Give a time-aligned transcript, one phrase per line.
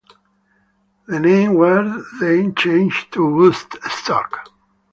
[1.05, 4.49] The name was then changed to "Woodstock".